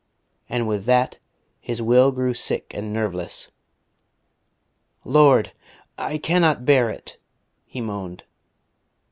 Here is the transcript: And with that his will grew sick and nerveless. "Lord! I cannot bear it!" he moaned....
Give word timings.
And 0.49 0.67
with 0.67 0.85
that 0.85 1.19
his 1.59 1.79
will 1.79 2.11
grew 2.11 2.33
sick 2.33 2.73
and 2.73 2.91
nerveless. 2.91 3.51
"Lord! 5.03 5.51
I 5.95 6.17
cannot 6.17 6.65
bear 6.65 6.89
it!" 6.89 7.19
he 7.67 7.81
moaned.... 7.81 8.23